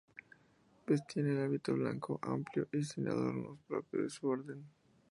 [0.87, 4.65] Vestían el hábito blanco, amplio y sin adornos propio de su orden.